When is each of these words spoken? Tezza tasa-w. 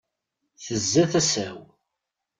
Tezza 0.65 1.03
tasa-w. 1.11 1.57